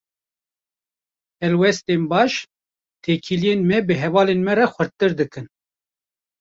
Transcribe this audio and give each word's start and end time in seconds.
Helwestên 1.41 2.01
baş, 2.11 2.33
têkiliyên 3.03 3.59
me 3.69 3.77
bi 3.87 3.95
hevalên 4.01 4.41
me 4.45 4.53
re 4.57 4.65
xurttir 4.73 5.11
dikin. 5.19 5.45